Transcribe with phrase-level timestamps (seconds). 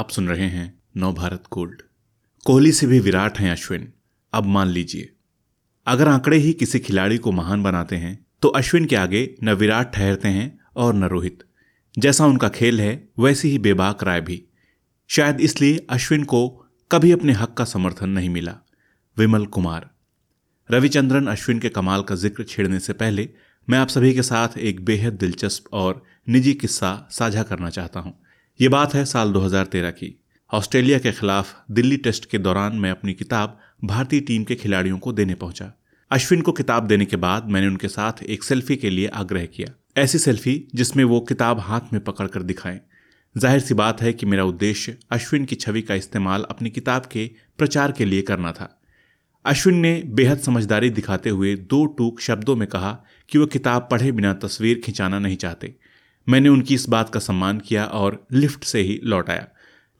[0.00, 1.80] आप सुन रहे हैं नव भारत गोल्ड।
[2.46, 3.86] कोहली से भी विराट हैं अश्विन।
[4.32, 5.08] अब मान लीजिए।
[5.86, 9.92] अगर आंकड़े ही किसी खिलाड़ी को महान बनाते हैं तो अश्विन के आगे न विराट
[9.94, 11.42] ठहरते हैं और न रोहित।
[11.94, 14.42] जैसा उनका खेल है, वैसी ही बेबाक राय भी।
[15.10, 16.48] शायद इसलिए अश्विन को
[16.90, 18.56] कभी अपने हक का समर्थन नहीं मिला।
[19.16, 19.90] विमल कुमार।
[20.70, 23.28] रविचंद्रन अश्विन के कमाल का ज़िक्र छेड़ने से पहले
[23.68, 28.18] मैं आप सभी के साथ एक बेहद दिलचस्प और निजी किस्सा साझा करना चाहता हूँ।
[28.60, 33.14] ये बात है साल 2013 की। ऑस्ट्रेलिया के खिलाफ दिल्ली टेस्ट के दौरान मैं अपनी
[33.14, 35.72] किताब भारतीय टीम के खिलाड़ियों को देने पहुँचा।
[36.10, 40.02] अश्विन को किताब देने के बाद मैंने उनके साथ एक सेल्फी के लिए आग्रह किया।
[40.02, 42.80] ऐसी सेल्फी जिसमें वो किताब हाथ में पकड़कर दिखाएँ।
[43.36, 47.30] ज़ाहिर सी बात है कि मेरा उद्देश्य अश्विन की छवि का इस्तेमाल अपनी किताब के
[47.58, 48.82] प्रचार के लिए करना था।
[49.44, 54.12] अश्विन ने बेहद समझदारी दिखाते हुए दो टूक शब्दों में कहा कि वो किताब पढ़े
[54.12, 55.74] बिना तस्वीर खिंचाना नहीं चाहते।
[56.30, 59.46] मैंने उनकी इस बात का सम्मान किया और लिफ्ट से ही लौट आया।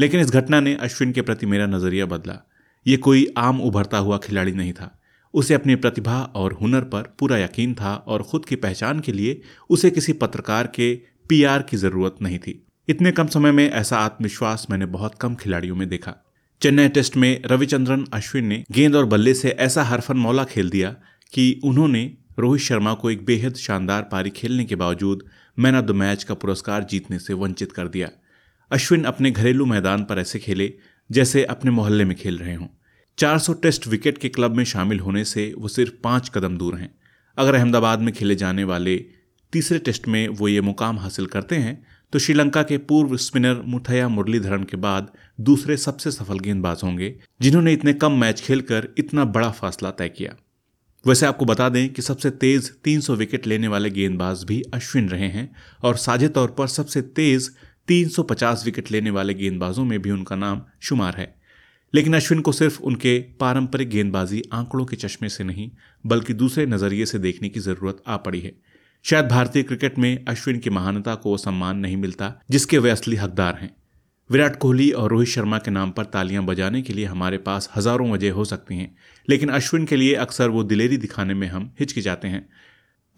[0.00, 2.48] लेकिन इस घटना ने अश्विन के प्रति मेरा नज़रिया बदला।
[2.86, 5.00] ये कोई आम उभरता हुआ खिलाड़ी नहीं था।
[5.34, 9.42] उसे अपनी प्रतिभा और हुनर पर पूरा यकीन था और खुद की पहचान के लिए
[9.70, 10.94] उसे किसी पत्रकार के
[11.28, 15.76] पीआर की ज़रूरत नहीं थी। इतने कम समय में ऐसा आत्मविश्वास मैंने बहुत कम खिलाड़ियों
[15.76, 16.14] में देखा।
[16.62, 20.96] चेन्नई टेस्ट में रविचंद्रन, अश्विन ने गेंद और बल्ले से ऐसा हरफन मौला खेल दिया
[21.32, 25.24] कि उन्होंने रोहित शर्मा को एक बेहद शानदार पारी खेलने के बावजूद
[25.58, 28.10] मैन ऑफ़ द मैच का पुरस्कार जीतने से वंचित कर दिया।
[28.70, 30.72] अश्विन अपने घरेलू मैदान पर ऐसे खेले,
[31.10, 32.66] जैसे अपने मोहल्ले में खेल रहे हों।
[33.18, 36.94] 400 टेस्ट विकेट के क्लब में शामिल होने से वो सिर्फ़ पाँच कदम दूर हैं।
[37.38, 38.96] अगर अहमदाबाद में खेले जाने वाले
[39.52, 44.08] तीसरे टेस्ट में वो ये मुकाम हासिल करते हैं तो श्रीलंका के पूर्व स्पिनर मुथैया
[44.08, 49.50] मुरलीधरन के बाद दूसरे सबसे सफल गेंदबाज होंगे, जिन्होंने इतने कम मैच खेलकर इतना बड़ा
[49.50, 50.34] फासला तय किया।
[51.06, 55.28] वैसे आपको बता दें कि सबसे तेज 300 विकेट लेने वाले गेंदबाज भी अश्विन रहे
[55.28, 57.50] हैं और साझे तौर पर सबसे तेज
[57.88, 61.34] 350 विकेट लेने वाले गेंदबाजों में भी उनका नाम शुमार है।
[61.94, 65.70] लेकिन अश्विन को सिर्फ़ उनके पारंपरिक गेंदबाजी आंकड़ों के चश्मे से नहीं,
[66.06, 68.52] बल्कि दूसरे नज़रिए से देखने की ज़रूरत आ पड़ी है।
[69.02, 73.16] शायद भारतीय क्रिकेट में अश्विन की महानता को वो सम्मान नहीं मिलता, जिसके वे असली
[73.16, 73.76] हकदार हैं।
[74.30, 78.10] विराट कोहली और रोहित शर्मा के नाम पर तालियाँ बजाने के लिए हमारे पास हज़ारों
[78.10, 78.94] वजह हो सकती हैं,
[79.28, 82.48] लेकिन अश्विन के लिए अक्सर वो दिलेरी दिखाने में हम हिचकिचाते हैं।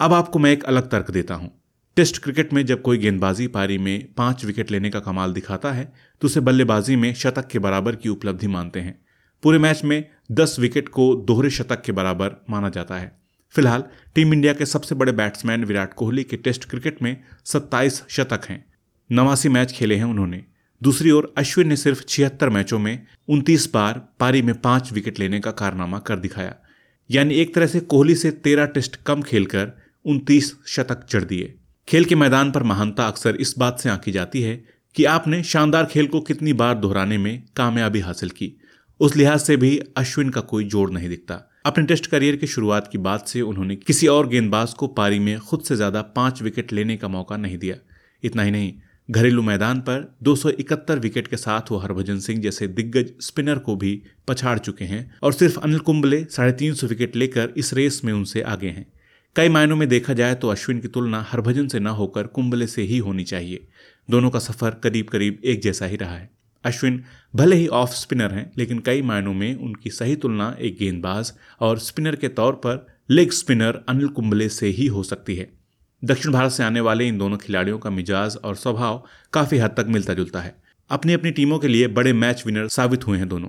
[0.00, 1.50] अब आपको मैं एक अलग तर्क देता हूँ।
[1.96, 5.92] टेस्ट क्रिकेट में जब कोई गेंदबाजी पारी में पाँच विकेट लेने का कमाल दिखाता है
[6.22, 8.98] तो उसे बल्लेबाजी में शतक के बराबर की उपलब्धि मानते हैं।
[9.42, 13.12] पूरे मैच में दस विकेट को दोहरे शतक के बराबर माना जाता है।
[13.54, 13.84] फ़िलहाल
[14.14, 17.16] टीम इंडिया के सबसे बड़े बैट्समैन विराट कोहली के टेस्ट क्रिकेट में
[17.46, 18.64] 27 शतक हैं।
[19.10, 20.42] नवासी मैच खेले हैं उन्होंने।
[20.82, 25.40] दूसरी ओर, अश्विन ने सिर्फ़ छिहत्तर मैचों में 29 बार पारी में पाँच विकेट लेने
[25.40, 26.54] का कारनामा कर दिखाया।
[27.10, 29.72] यानी एक तरह से कोहली से तेरह टेस्ट कम खेलकर
[30.04, 31.54] उनतीस शतक चढ़ दिए।
[31.88, 34.56] खेल के मैदान पर महानता अक्सर इस बात से आंकी जाती है
[34.96, 38.52] कि आपने शानदार खेल को कितनी बार दोहराने में कामयाबी हासिल की।
[39.00, 41.34] उस लिहाज से भी अश्विन का कोई जोड़ नहीं दिखता।
[41.66, 45.38] अपने टेस्ट करियर की शुरुआत की बात से उन्होंने किसी और गेंदबाज को पारी में
[45.38, 47.76] खुद से ज़्यादा पाँच विकेट लेने का मौका नहीं दिया।
[48.22, 48.72] इतना ही नहीं
[49.10, 54.02] घरेलू मैदान पर 271 विकेट के साथ वो हरभजन सिंह जैसे दिग्गज स्पिनर को भी
[54.28, 58.12] पछाड़ चुके हैं और सिर्फ़ अनिल कुंबले साढ़े तीन सौ विकेट लेकर इस रेस में
[58.12, 58.86] उनसे आगे हैं।
[59.36, 62.82] कई मायनों में देखा जाए तो अश्विन की तुलना हरभजन से न होकर कुंबले से
[62.82, 63.68] ही होनी चाहिए।
[64.10, 66.30] दोनों का सफ़र करीब करीब एक जैसा ही रहा है।
[66.64, 67.04] अश्विन
[67.36, 71.78] भले ही ऑफ़ स्पिनर हैं, लेकिन कई मायनों में उनकी सही तुलना एक गेंदबाज और
[71.78, 75.59] स्पिनर के तौर पर लेग स्पिनर अनिल कुंबले से ही हो सकती है।
[76.04, 79.86] दक्षिण भारत से आने वाले इन दोनों खिलाड़ियों का मिजाज और स्वभाव काफ़ी हद तक
[79.88, 80.54] मिलता जुलता है।
[80.90, 83.48] अपनी अपनी टीमों के लिए बड़े मैच विनर साबित हुए हैं दोनों।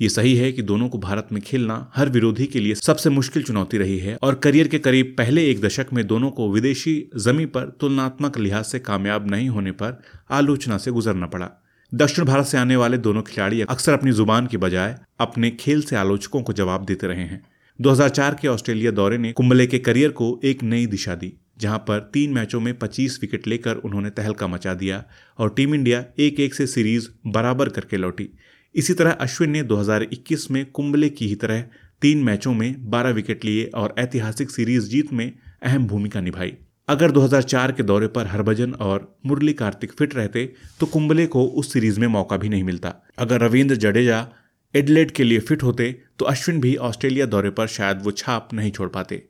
[0.00, 3.42] ये सही है कि दोनों को भारत में खेलना हर विरोधी के लिए सबसे मुश्किल
[3.42, 7.46] चुनौती रही है और करियर के करीब पहले एक दशक में दोनों को विदेशी जमी
[7.46, 11.50] पर तुलनात्मक लिहाज से कामयाब नहीं होने पर आलोचना से गुजरना पड़ा।
[11.94, 15.96] दक्षिण भारत से आने वाले दोनों खिलाड़ी अक्सर अपनी ज़ुबान की बजाय अपने खेल से
[15.96, 17.44] आलोचकों को जवाब देते रहे हैं।
[17.80, 22.10] 2004 के ऑस्ट्रेलिया दौरे ने कुंबले के करियर को एक नई दिशा दी। जहाँ पर
[22.14, 25.02] तीन मैचों में 25 विकेट लेकर उन्होंने तहलका मचा दिया
[25.38, 28.28] और टीम इंडिया एक एक से सीरीज़ बराबर करके लौटी।
[28.74, 31.64] इसी तरह अश्विन ने 2021 में कुंबले की ही तरह
[32.02, 36.52] तीन मैचों में 12 विकेट लिए और ऐतिहासिक सीरीज़ जीत में अहम भूमिका निभाई।
[36.88, 40.44] अगर 2004 के दौरे पर हरभजन और मुरली कार्तिक फिट रहते
[40.80, 44.26] तो कुंबले को उस सीरीज़ में मौका भी नहीं मिलता। अगर रविंद्र जडेजा
[44.74, 48.70] एडलेट के लिए फिट होते तो अश्विन भी ऑस्ट्रेलिया दौरे पर शायद वो छाप नहीं
[48.70, 49.22] छोड़ पाते।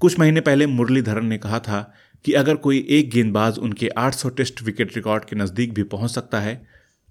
[0.00, 1.80] कुछ महीने पहले मुरलीधरन ने कहा था
[2.24, 6.40] कि अगर कोई एक गेंदबाज उनके 800 टेस्ट विकेट रिकॉर्ड के नज़दीक भी पहुँच सकता
[6.40, 6.54] है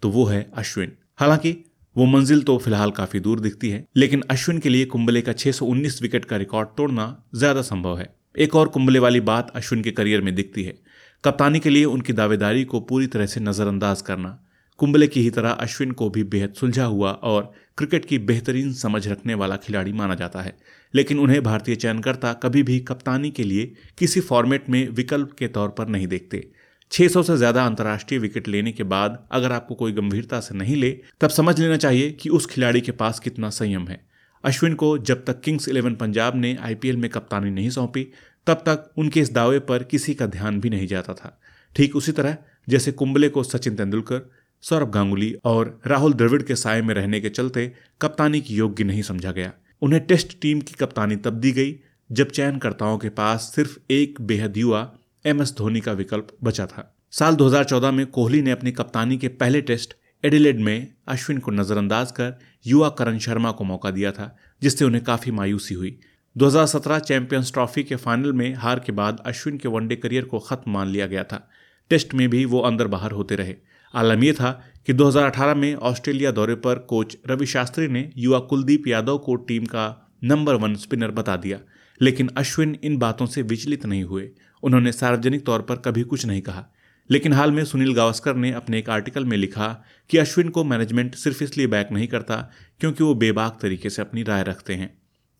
[0.03, 1.55] तो वो है अश्विन। हालाँकि,
[1.95, 6.01] वो मंजिल तो फ़िलहाल काफ़ी दूर दिखती है, लेकिन अश्विन के लिए कुंबले का 619
[6.01, 10.21] विकेट का रिकॉर्ड तोड़ना ज़्यादा संभव है। एक और कुंबले वाली बात अश्विन के करियर
[10.21, 10.77] में दिखती है।
[11.23, 14.39] कप्तानी के लिए उनकी दावेदारी को पूरी तरह से नजरअंदाज करना
[14.79, 19.07] कुंबले की ही तरह अश्विन को भी बेहद सुलझा हुआ और क्रिकेट की बेहतरीन समझ
[19.07, 20.55] रखने वाला खिलाड़ी माना जाता है।
[20.93, 25.69] लेकिन उन्हें भारतीय चयनकर्ता कभी भी कप्तानी के लिए किसी फॉर्मेट में विकल्प के तौर
[25.69, 26.47] पर नहीं देखते।
[26.91, 30.91] 600 से ज़्यादा अंतर्राष्ट्रीय विकेट लेने के बाद अगर आपको कोई गंभीरता से नहीं ले,
[31.21, 33.99] तब समझ लेना चाहिए कि उस खिलाड़ी के पास कितना संयम है।
[34.43, 38.07] अश्विन को जब तक किंग्स इलेवन पंजाब ने आईपीएल में कप्तानी नहीं सौंपी,
[38.47, 41.39] तब तक उनके इस दावे पर किसी का ध्यान भी नहीं जाता था।
[41.75, 42.37] ठीक उसी तरह
[42.69, 44.29] जैसे कुंबले को सचिन तेंदुलकर
[44.61, 49.01] सौरभ गांगुली और राहुल द्रविड़ के साय में रहने के चलते कप्तानी की योग्य नहीं
[49.01, 51.79] समझा गया। उन्हें टेस्ट टीम की कप्तानी तब दी गई,
[52.11, 54.93] जब चयनकर्ताओं के पास सिर्फ़ एक बेहद युवा
[55.25, 59.27] एम एस धोनी का विकल्प बचा था। साल 2014 में कोहली ने अपनी कप्तानी के
[59.27, 59.93] पहले टेस्ट
[60.25, 65.03] एडिलेड में अश्विन को नजरअंदाज कर युवा करण शर्मा को मौका दिया था, जिससे उन्हें
[65.03, 65.99] काफ़ी मायूसी हुई।
[66.37, 70.71] 2017 चैंपियंस ट्रॉफी के फाइनल में हार के बाद अश्विन के वनडे करियर को खत्म
[70.71, 71.49] मान लिया गया था।
[71.89, 73.55] टेस्ट में भी वो अंदर बाहर होते रहे।
[73.93, 78.87] आलम यह था कि 2018 में ऑस्ट्रेलिया दौरे पर कोच रवि शास्त्री ने युवा कुलदीप
[78.87, 81.59] यादव को टीम का नंबर वन स्पिनर बता दिया।
[82.01, 84.29] लेकिन अश्विन इन बातों से विचलित नहीं हुए।
[84.63, 86.67] उन्होंने सार्वजनिक तौर पर कभी कुछ नहीं कहा।
[87.11, 91.15] लेकिन हाल में सुनील गावस्कर ने अपने एक आर्टिकल में लिखा कि अश्विन को मैनेजमेंट
[91.15, 94.97] सिर्फ़ इसलिए बैक नहीं करता क्योंकि वो बेबाक तरीके से अपनी राय रखते हैं।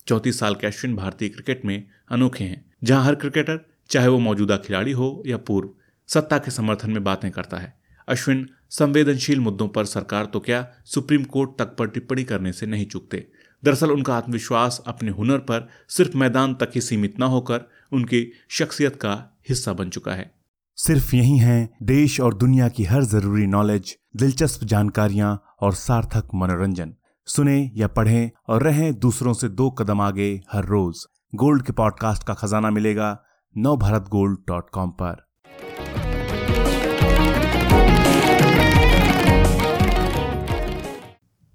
[0.08, 3.60] चौंतीस साल के अश्विन भारतीय क्रिकेट में अनोखे हैं, जहाँ हर क्रिकेटर,
[3.90, 5.70] चाहे वो मौजूदा खिलाड़ी हो या पूर्व,
[6.08, 11.24] सत्ता के समर्थन में बातें करता है। अश्विन, संवेदनशील मुद्दों पर सरकार तो क्या सुप्रीम
[11.24, 13.28] कोर्ट तक पर टिप्पणी करने से नहीं चुकते?
[13.64, 17.62] दरअसल उनका आत्मविश्वास अपने हुनर पर सिर्फ़ मैदान तक ही सीमित न होकर
[17.92, 20.36] उनकी शख्सियत का हिस्सा बन चुका है।
[20.76, 26.94] सिर्फ़ यही है, देश और दुनिया की हर ज़रूरी नॉलेज, दिलचस्प जानकारियाँ और सार्थक मनोरंजन।
[27.26, 31.06] सुने या पढ़ें और रहें दूसरों से दो कदम आगे हर रोज।
[31.36, 33.24] गोल्ड के पॉडकास्ट का खजाना मिलेगा
[33.58, 35.27] नव भारत गोल्ड डॉट कॉम पर।